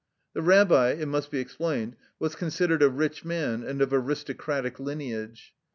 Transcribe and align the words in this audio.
The 0.33 0.41
rabbi, 0.41 0.93
it 0.93 1.05
must 1.07 1.29
be 1.29 1.37
explained, 1.39 1.95
was 2.17 2.33
considered 2.35 2.81
a 2.81 2.89
rich 2.89 3.23
man 3.23 3.61
and 3.63 3.83
of 3.83 3.93
aristocratic 3.93 4.79
lineage. 4.79 5.53